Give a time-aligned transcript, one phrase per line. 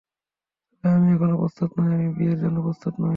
[0.71, 3.09] তবে আমি এখনও প্রস্তুত নই, আমি বিয়ের জন্য প্রস্তুত নই।